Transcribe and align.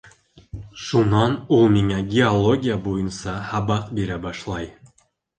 Шунан 0.83 1.33
ул 1.57 1.67
миңә 1.73 1.99
геология 2.13 2.77
буйынса 2.87 3.35
һабаҡ 3.51 3.91
бирә 3.99 4.17
башлай... 4.25 4.67